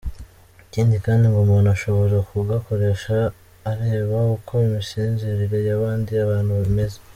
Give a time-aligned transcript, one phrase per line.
[0.65, 3.15] Ikindi kandi ngo umuntu ashobora kugakoresha
[3.71, 6.97] areba uko imisinzirire y’abandi bantu imeze.